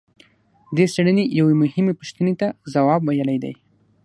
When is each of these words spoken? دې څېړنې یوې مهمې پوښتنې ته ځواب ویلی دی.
دې 0.75 0.85
څېړنې 0.93 1.23
یوې 1.39 1.53
مهمې 1.61 1.93
پوښتنې 1.99 2.33
ته 2.39 2.47
ځواب 2.73 3.01
ویلی 3.03 3.37
دی. 3.43 3.53